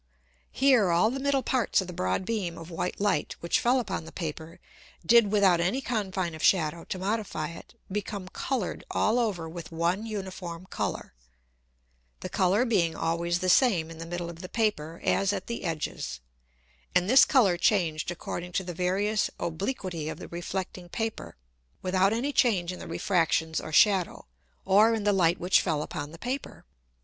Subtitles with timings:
[0.51, 4.05] Here all the middle parts of the broad beam of white Light which fell upon
[4.05, 4.59] the Paper,
[5.05, 10.07] did without any Confine of Shadow to modify it, become colour'd all over with one
[10.07, 11.13] uniform Colour,
[12.21, 15.63] the Colour being always the same in the middle of the Paper as at the
[15.63, 16.19] edges,
[16.95, 21.37] and this Colour changed according to the various Obliquity of the reflecting Paper,
[21.83, 24.25] without any change in the Refractions or Shadow,
[24.65, 26.65] or in the Light which fell upon the Paper.